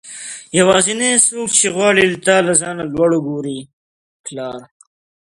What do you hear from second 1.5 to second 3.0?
چې غواړي له ځانه تا